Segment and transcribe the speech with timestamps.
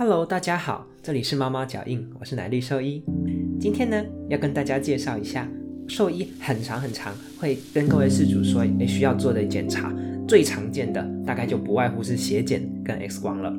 [0.00, 3.02] Hello，大家好，这里是猫猫脚印，我是奶绿兽医。
[3.58, 5.50] 今天呢，要跟大家介绍一下
[5.88, 9.92] 兽医很长很长会跟各位事主说，诶需要做的检查，
[10.28, 13.52] 最常见的大概就不外乎是血检跟 X 光了。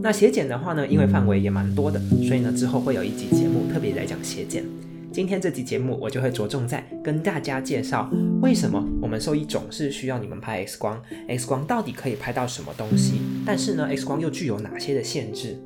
[0.00, 4.64] 那血检的话呢，因为范围也蛮多的，所以呢之后会有一集节目特别来讲血检。
[5.10, 8.08] 今天这集节目我就会着重在跟大家介绍，
[8.40, 13.14] 为什么我们兽医总是需要你们拍 X 光，X 光到底可以拍到什么东西，
[13.44, 15.58] 但是呢 X 光又具有哪些的限制？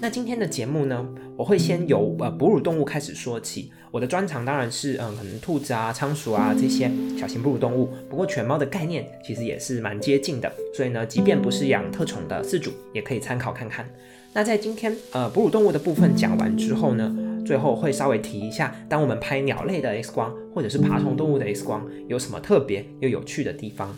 [0.00, 1.04] 那今天的节目呢，
[1.36, 3.72] 我会先由呃哺乳动物开始说起。
[3.90, 6.88] 我的专长当然是嗯，可能兔子啊、仓鼠啊这些
[7.18, 7.88] 小型哺乳动物。
[8.08, 13.88] 不过犬猫的概念其实也是蛮接近的，所以呢，即便不是养特宠的饲主，也可以参考看看。
[14.32, 23.96] 那在今天呃哺乳动物的部分讲完之后呢，最后会稍微提一下，当我们拍鸟类的 X 光或者是爬虫动物的 X 光，有什么特别又有趣的地方？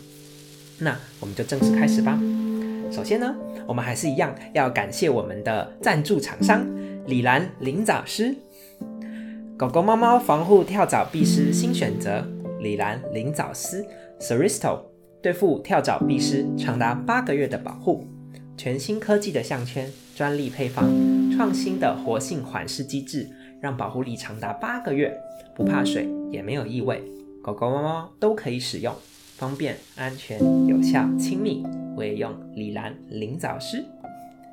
[0.79, 2.19] 那我们就正式开始吧。
[2.91, 3.33] 首先呢，
[3.65, 6.67] 我们还是一样要感谢我们的赞助厂商
[7.07, 8.35] 李兰灵藻师，
[9.57, 12.27] 狗狗、猫猫防护跳蚤必施新选择
[12.59, 13.85] 李兰灵藻丝
[14.19, 14.81] Seristo，
[15.21, 18.05] 对付跳蚤必施长达八个月的保护，
[18.57, 20.85] 全新科技的项圈，专利配方，
[21.31, 23.25] 创新的活性缓释机制，
[23.61, 25.17] 让保护力长达八个月，
[25.55, 27.01] 不怕水也没有异味，
[27.41, 28.93] 狗狗、猫猫都可以使用。
[29.37, 33.83] 方便、安全、有效、亲密，我也用李兰林藻师。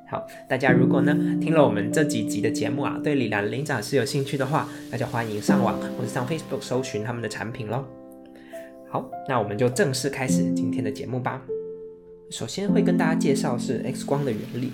[0.07, 7.85] 好，大家如果呢听了我们这几集的节目啊，对李兰林藻师有兴趣的话，那就欢迎上网或者上 Facebook 搜寻他们的产品喽。
[8.89, 11.41] 好，那我们就正式开始今天的节目吧。
[12.31, 14.71] 首先会跟大家介绍是 X 光的原理。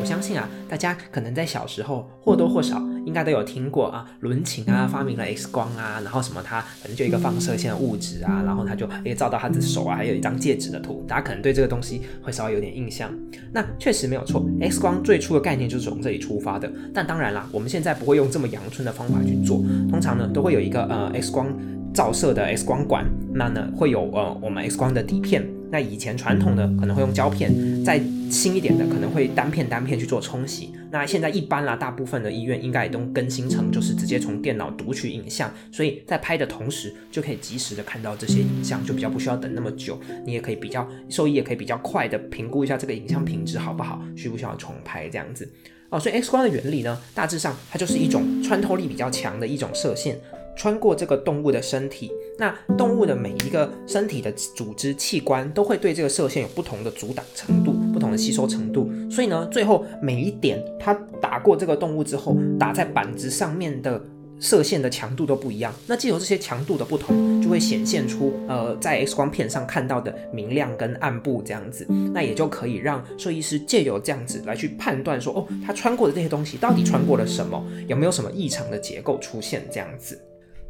[0.00, 13.10] 我相信啊，大家可能在小时候或多或少应该都有听过啊，伦琴啊发明了 X 光啊，然后什么它反正就一个放射线的物质啊，然后它就诶照到他的手啊，还有一张戒指的图，大家可能对这个东西会稍微有点印象。
[13.50, 16.70] 那确实没有错，X 光最初的概念就是从这里出发的。
[16.92, 21.48] 但当然啦，我们现在不会用这么阳春的方法去做，通常呢都会有一个呃 X 光
[21.94, 25.48] 照射的 X 光管，那呢会有呃我们 X 光的底片。
[25.70, 27.52] 那以前传统的可能会用胶片，
[27.84, 30.72] 再轻一点的可能会单片单片去做冲洗。
[30.90, 39.98] 那现在一般啦，大部分的医院应该也都更新成就是直接从电脑读取影像，所以在拍的同时就可以及时的看到这些影像，就比较不需要等那么久。
[40.24, 45.50] 你也可以比较兽医也可以比较快的评估一下这个影像品质好不好，需不需要重拍这样子。
[45.90, 50.18] 哦，所以 X 光的原理呢，大致上它就是一种穿透力比较强的一种射线。
[50.56, 57.77] 穿过这个动物的身体，那动物的每一个身体的组织器官都会对这个射线有不同的阻挡程度、
[58.10, 64.00] 的吸收程度，所以呢，最后每一点它打过这个动物之后，打在板子上面的
[64.40, 65.72] 射线的强度都不一样。
[65.86, 80.20] 那借由这些强度的不同，就会显现出呃在 X 光片上看到的明亮跟暗部这样子，那也就可以让设计师借由这样子来去判断说，哦，它穿过的这些东西到底穿过了什么，有没有什么异常的结构出现这样子。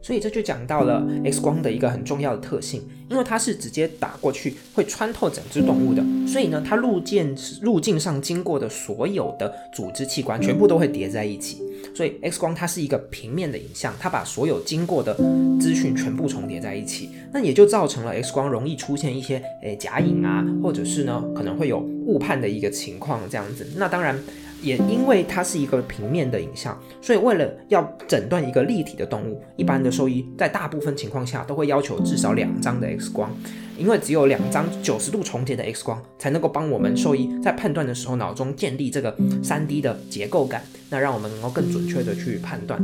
[0.01, 11.63] 所以这就讲到了 X 光的一个很重要的特性，因为它是直接打过去，会穿透整只动物的，所以呢，它路径路径上经过的所有的组织器官全部都会叠在一起。
[11.95, 15.15] 所以 X 光它是一个平面的影像，它把所有经过的
[15.61, 23.67] 资讯全部重叠在一起，那也就造成了 X 光容易出现一些诶假影啊，或者是呢可能会有误判的一个情况这样子。
[23.77, 24.19] 那当然。
[24.63, 33.31] 也因为它是一个平面的影像，所以为了要诊断一个立体的动物，一般的兽医在大部分情况下都会要求至少两张的 X 光，
[33.77, 42.79] 因为只有两张九十度重叠的 X 光才能够帮我们兽医在判断的时候脑中建立这个三 D 的结构感，那让我们能够更准确的去判断。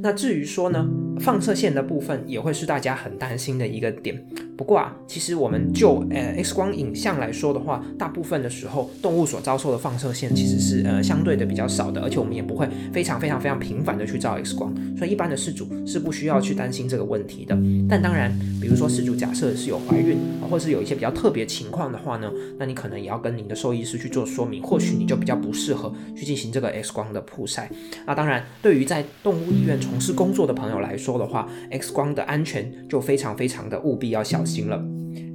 [0.00, 0.88] 那至于说呢，
[1.20, 4.22] 放射线的部分也会是大家很担心的一个点。
[4.56, 17.56] 不过啊，其实我们就呃 X 光影像来说的话，大部分的时候动物所遭受的放射线其实是呃相对的比较少的，而且我们也不会非常非常非常频繁的去照 X 光，所以一般的饲主是不需要去担心这个问题的。
[17.88, 20.18] 但当然，比如说饲主假设是有怀孕，
[20.50, 22.28] 或是有一些比较特别情况的话呢，
[22.58, 27.70] 那你可能也要跟您的兽医师去做说明，或许你就比较不适合去进行这个 X 光的曝晒。
[28.04, 34.68] 那当然，对于在动物医院从事工作的朋友来说的话，X 光的安全就非常非常的务必要小心。
[34.68, 34.84] 了，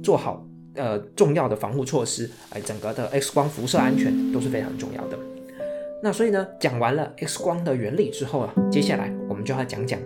[0.00, 5.18] 做好呃重要的防护措施，哎，整个的 X 光辐射安全都是非常重要的。
[6.02, 9.98] 那所以呢，讲完了 X 光的原理之后啊，接下来我们就要讲讲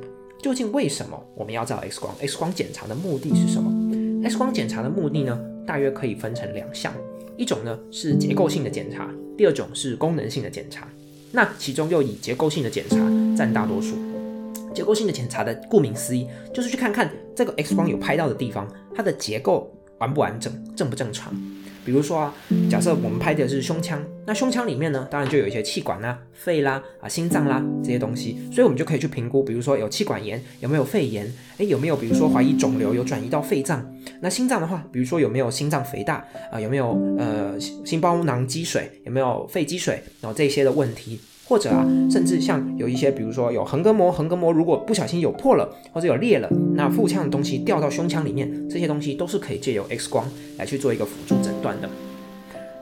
[0.42, 3.70] 究竟为什么我们要照 X 光？X 光检查的目的是什么
[4.26, 6.90] ？X 光检查的目的呢，大约可以分成两项，
[7.36, 10.88] 一种呢是结构性的检查，第二种是功能性的检查。
[11.32, 12.96] 那其中又以结构性的检查
[13.36, 13.96] 占大多数。
[14.78, 21.34] 结构性的检查的顾名思义，就是去看看这个 X 光有拍到的地方，它的结构完不完整，正不正常。
[21.84, 22.34] 比如说啊，
[22.70, 33.84] 假设我们拍的是胸腔，那胸腔里面呢，当然就有一些气管啦、肺啦、啊心脏啦这些东西，所以我们就可以去评估，比如说有气管炎，有没有肺炎，诶，有没有比如说怀疑肿瘤有转移到肺脏？
[34.20, 41.18] 那心脏的话，比如说有没有心脏肥大啊，有没有呃心包囊积水，有没有肺积水，然后这些的问题。
[41.48, 50.28] 或者啊，甚至像有一些，比如说有横膈膜，横膈膜如果不小心有破了，或者有裂了，那腹腔的东西掉到胸腔里面，这些东西都是可以借由 X 光
[50.58, 51.88] 来去做一个辅助诊断的。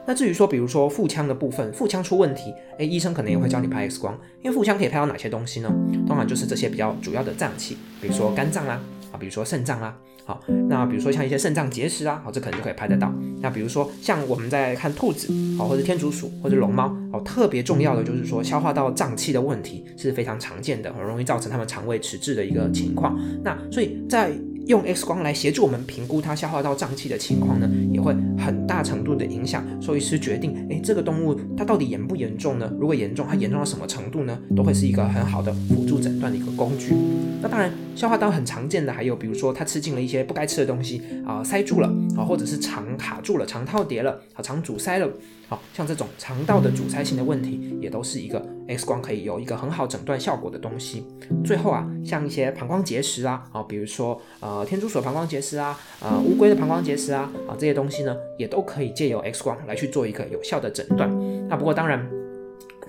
[0.08, 5.72] 那至于说，比如说腹腔的部分，腹腔出问题，诶，医生可能也会教你拍 X 光，因为腹腔可以拍到哪些东西呢？
[6.06, 8.80] 通常就是这些比较主要的脏器，比如说肝脏啦，啊，
[9.16, 9.96] 比如说肾脏啦。
[10.24, 13.12] 好，那比如说像一些肾脏结石啊，好，这可能就可以拍得到。
[13.40, 23.16] 那比如说像我们在看兔子，好，或者天竺鼠或者龙猫，哦，特别重要的就是说消化道胀气的问题是非常常见的，很容易造成它们肠胃迟滞的一个情况。
[23.44, 24.32] 那所以在
[24.66, 32.68] 用 X 光来协助我们评估它消化道胀气的情况呢，也会很大程度的影响兽医师决定，诶，这个动物它到底严不严重呢？
[32.78, 34.36] 如果严重，它严重到什么程度呢？
[34.56, 36.94] 都会是一个很好的辅助诊断的一个工具。
[37.40, 45.08] 那当然，消化道很常见的还有，比如说它吃进了一些不该吃的东西啊，塞住了啊，或者是肠卡住了，肠套叠了啊，肠阻塞了。
[45.48, 51.06] 好像这种肠道的阻塞性的问题，也都是一个 X 光可以有一个很好诊断效果的东西。
[51.44, 61.10] 最后啊，像一些膀胱结石啊，啊，比如说呃天竺鼠膀胱结石啊，呃乌龟的膀胱结石啊，啊这些东西呢，也都可以借由 X 光来去做一个有效的诊断。
[61.48, 62.04] 那不过当然，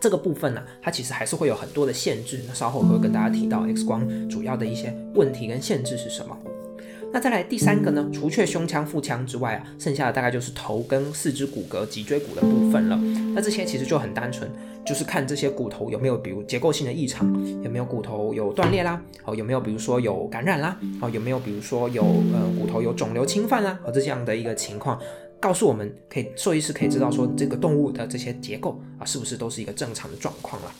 [0.01, 2.39] 这个部分呢，它其实还是会有很多的限制。
[2.47, 6.37] 那稍后会跟大家提到 X 光主要的一些问题跟限制是什么。
[7.17, 8.07] 那再来第三个呢？
[8.13, 12.95] 除却胸腔、腹腔之外啊，剩下的大概就是头跟四肢骨骼、脊椎骨的部分了。
[13.33, 14.47] 那这些其实就很单纯，
[14.85, 17.27] 就是看这些骨头有没有比如结构性的异常，
[17.63, 25.01] 有没有骨头有断裂啦，哦有没有比如说有感染啦，哦有没有比如说有呃骨头有肿瘤侵犯啦，和这样的一个情况，
[25.39, 30.71] 告诉我们可以兽医师可以知道说这个动物的这些结构啊是不是都是一个正常的状况了。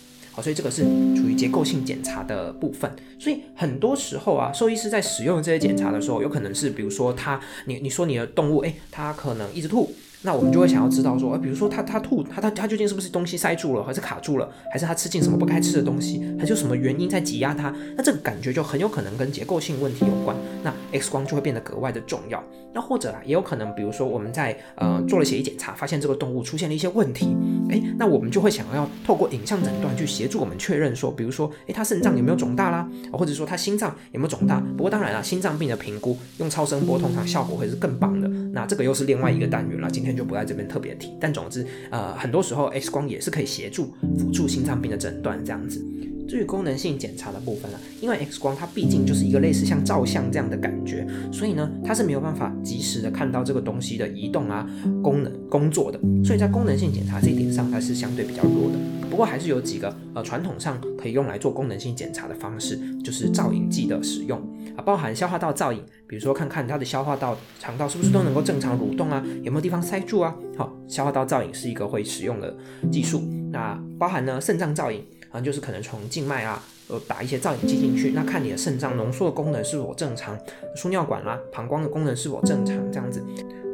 [0.42, 0.84] 所以这个是
[1.16, 2.92] 处于结构性检查的部分。
[3.19, 9.94] 所以很多时候啊，兽医师在使用这些检查的时候，有可能是比如说他，你你说你的动物，诶，它可能一直吐。
[10.24, 17.74] 那我们就会想要知道说，呃，比如说它它吐，它它它究竟是不是东西塞住了，还是卡住了，还是它吃进什么不该吃的东西，还是有什么原因在挤压它？
[17.96, 20.36] 那这个感觉就很有可能跟结构性问题有关。
[20.64, 22.44] 那 X 光就会变得格外的重要。
[22.74, 27.36] 那或者啊，也有可能，比如说我们在呃做了血液检查，发现这个动物出现了一些问题，
[27.70, 34.60] 诶，那我们就会想要透过影像诊断去协助我们确认说，比如说，诶，它肾脏有没有肿大啦，或者说它心脏有没有肿大？
[34.75, 38.28] 不过当然了，心脏病的评估用超声波通常效果会是更棒的。
[38.57, 41.13] 那这个又是另外一个单元了，今天就不在这边特别提。
[41.21, 45.80] 但总之，呃，很多时候 X 光也是可以协助辅助心脏病的诊断这样子。
[46.27, 54.69] 至于功能性检查的部分呢，因为 X 光它毕竟就是一个类似像照相这样的感觉，所以呢，它是没有办法及时的看到这个东西的移动啊、
[55.01, 56.00] 功能工作的。
[56.24, 58.77] 所以在功能性检查这一点上，它是相对比较弱的。
[59.09, 64.38] 不过还是有几个呃传统上可以用来做功能性检查的方式，就是造影剂的使用
[64.75, 70.35] 啊，包含消化道造影，比如说看看它的消化道、肠道是不是都能够正常蠕动啊，有没有地方塞住啊。
[70.57, 72.53] 好，消化道造影是一个会使用的
[72.91, 73.21] 技术。
[73.50, 75.01] 那包含呢肾脏造影。
[75.44, 80.38] 就是可能从静脉啊，呃，打一些造影剂进去，那看你的肾脏浓缩的功能是否正常，
[80.75, 83.24] 输尿管啦、膀胱的功能是否正常，这样子。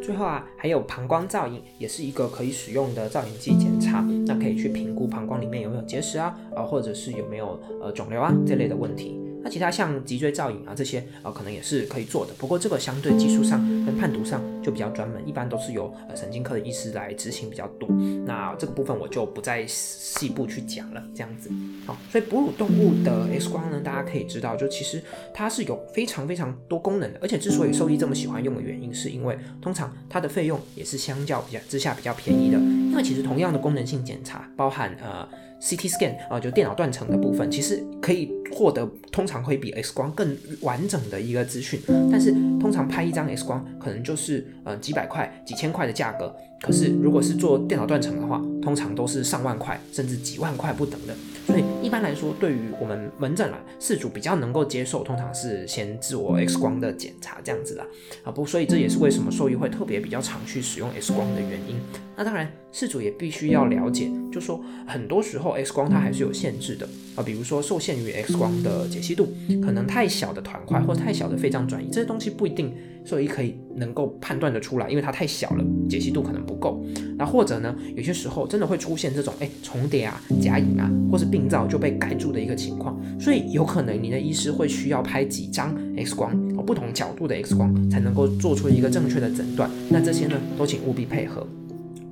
[0.02, 9.18] 最后啊，还有膀胱造影，也是一个可以使用的造影剂检查，那可以去评估膀胱里面有没有结石啊，啊，或者是有没有呃肿瘤啊这类的问题。
[9.44, 17.90] 那其他像脊椎造影啊这些啊，可能也是可以做的，不过这个相对技术上跟判读上就比较专门，一般都是由呃神经科的医师来执行比较多。
[18.26, 21.52] 那这个部分我就不再细部去讲了，这样子。
[21.86, 25.02] 好，所以哺乳动物的 X 光呢，大家可以知道，就其实
[25.34, 35.28] 它是有非常非常多功能的，而且之所以兽医这么喜欢用的原因，是因为通常它的费用也是相较比较之下比较便宜的，因为其实同样的功能性检查，包含呃。
[35.64, 41.80] CT scan 啊，就电脑断层的部分，其实可以获得通常会比 X 光更完整的一个资讯，
[42.12, 51.16] 但是通常拍一张 X 光可能就是呃几百块、几千块的价格，可是如果是做电脑断层的话，通常都是上万块甚至几万块不等的。
[51.46, 57.86] 所以一般来说，对于我们门诊来，事主比较能够接受，通常是先自我 X 光的检查这样子的
[58.24, 61.76] 啊，不，所以这也是为什么兽医会特别比较常去使用 X 光的原因。
[62.16, 69.34] 那当然，事主也必须要了解，就说很多时候 X 光它还是有限制的啊，比如说受限于 X 光的解析度，
[69.64, 72.74] 可能太小的团块或者太小的肺脏转移这些东西不一定
[73.06, 76.84] 兽医可以能够判断得出来，因为它太小了，解析度可能不够。
[77.18, 89.70] 那或者呢，有些时候真的会出现这种哎重叠啊、假影啊，或是病灶就被盖住的一个情况，所以有可能你的医师会需要拍几张 X 光，不同角度的 X 光，才能够做出一个正确的诊断。
[89.90, 91.46] 那这些呢，都请务必配合。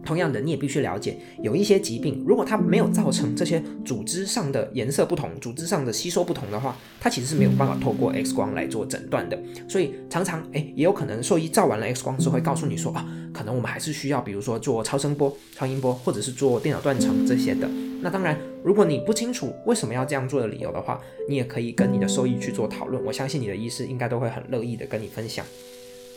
[0.05, 9.37] 同样的，你也必须了解，有一些疾病，如果它没有造成这些组织上的颜色不同、组织上的吸收不同的话，它其实是没有办法透过 X 光来做诊断的。
[9.67, 17.69] 所以常常，哎，也有可能兽医照完了 X 光之后会告诉你说啊，可能我们还是需要，比如说做超声波、超音波，或者是做电脑断层这些的。
[18.03, 23.03] 那当然，如果你不清楚为什么要这样做的理由的话，你也可以跟你的兽医去做讨论。
[23.05, 25.45] 我相信你的医师应该都会很乐意的跟你分享。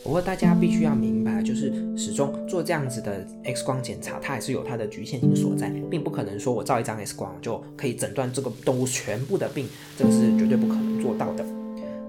[0.05, 11.43] 不过大家必须要明白，就是始终做这样子的 X 光检查，它还是有它的局限性所在，并不可能说我照一张 X 光就可以诊断这个动物全部的病，这个是绝对不可能做到的。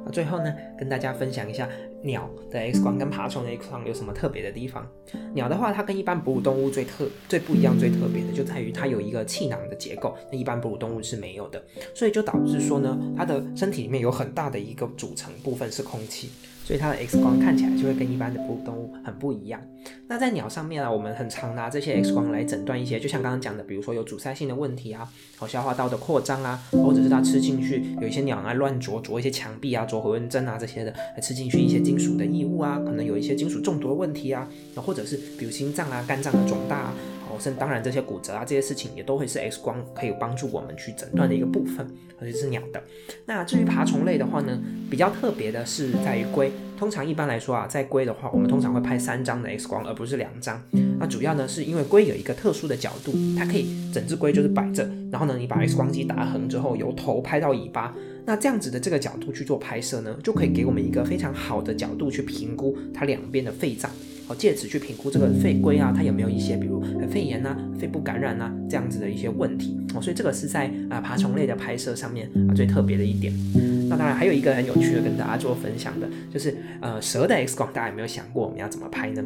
[0.04, 1.66] 那最后呢，跟大家分享一下
[2.02, 4.86] 鸟的 X 光跟爬虫的 X 光有什么特别的地方。
[5.32, 16.28] 鸟的话，它跟一般哺乳动物最特、最不一样、最特别的就在于它有一个气囊的结构，那一般哺乳动物是没有的，所以就导致说呢，它的身体里面有很大的一个组成部分是空气。
[16.66, 19.60] 所以它的 X 光看起来就会跟一般的哺乳动物很不一样。
[20.08, 30.92] 那在鸟上面啊，我们很常拿这些 X 光来诊断一些，就像刚刚讲的，比如说有阻塞性的问题啊，好消化道的扩张啊，或者是它吃进去有一些鸟啊乱啄啄一些墙壁啊，啄回纹针啊这些的，
[31.22, 36.94] 吃进去一些金属的异物啊，可能有一些金属中毒的问题啊，或者是比如心脏啊、肝脏的肿大啊。
[37.30, 41.86] 哦，甚当然这些骨折啊，这些事情也都会是 X 光可以帮助我们去诊断的一个部分，
[42.20, 42.82] 而且是鸟的。
[43.26, 44.58] 那至于爬虫类的话呢，
[44.90, 46.50] 比较特别的是在于龟。
[46.78, 50.62] 通常一般来说啊，在龟的话，我们通常会拍三张的 X 光，而不是两张。
[50.98, 57.94] 那主要呢是因为龟有一个特殊的角度，它可以整只龟就是摆着，然后呢你把 X 光机打横之后，由头拍到尾巴，
[58.26, 63.90] 那这样子的这个角度去做拍摄呢，就可以给我们一个非常好的角度去评估它两边的肺脏。
[64.28, 73.32] 哦，借此去评估这个肺龟啊，它有没有一些比如肺炎呐、肺部感染呐这样子的一些问题哦，所以这个是在啊爬虫类的拍摄上面啊最特别的一点。
[73.88, 79.22] 那当然还有一个很有趣的跟大家做分享的，就是呃蛇的 X 光，大家有没有想过我们要怎么拍呢？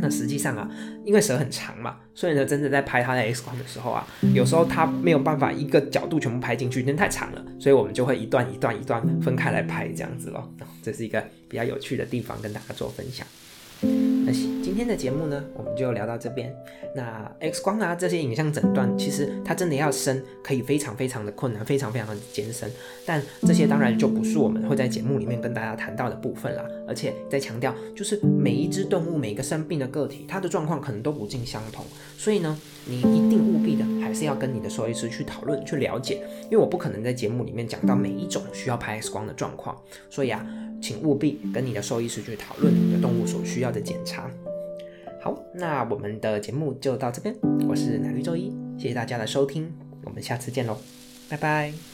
[0.00, 0.68] 那实际上啊，
[1.04, 10.52] 因为蛇很长嘛，所以呢，真的在拍它的 X 光的时候啊，有时候它没有办法一个角度全部拍进去，因为太长了，所以我们就会一段一段一段分开来拍这样子咯。
[10.82, 13.26] 这是一个比较有趣的地方，跟大家做分享。
[14.74, 16.52] 今天的节目呢，我们就聊到这边。
[16.96, 22.68] 那 X 光啊，这些影像诊断，其实它真的要深，可以非常非常的困难，非常非常的艰深。
[23.06, 26.64] 但这些当然就不是我们会在节目里面跟大家谈到的部分啦。
[26.88, 31.84] 而且在强调，就是每一只动物，每一个生病的个体，它的状况可能都不尽相同。
[32.18, 39.80] 所以呢，你一定务必的还是要跟你的兽医师去讨论、去了解，因为我不可能在节目里面讲到每一种需要拍 X 光的状况。
[40.10, 40.44] 所以啊。
[40.82, 44.30] 请务必跟你的兽医师去讨论你的动物所需要的检查。
[45.24, 47.34] 好，那我们的节目就到这边，
[47.66, 49.72] 我是奶绿周一，谢谢大家的收听，
[50.04, 50.76] 我们下次见喽，
[51.30, 51.93] 拜拜。